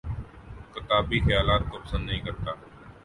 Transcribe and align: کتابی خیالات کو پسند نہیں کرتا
کتابی 0.73 1.17
خیالات 1.25 1.63
کو 1.69 1.77
پسند 1.79 2.03
نہیں 2.05 2.21
کرتا 2.25 2.51